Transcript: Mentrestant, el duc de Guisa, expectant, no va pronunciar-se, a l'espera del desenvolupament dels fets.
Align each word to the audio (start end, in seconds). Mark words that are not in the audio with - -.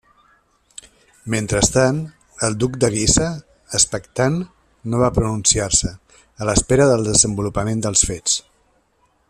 Mentrestant, 1.33 1.99
el 2.47 2.57
duc 2.63 2.79
de 2.83 2.89
Guisa, 2.95 3.27
expectant, 3.81 4.41
no 4.93 5.03
va 5.05 5.13
pronunciar-se, 5.19 5.95
a 6.43 6.49
l'espera 6.51 6.89
del 6.93 7.07
desenvolupament 7.13 7.85
dels 7.89 8.07
fets. 8.13 8.39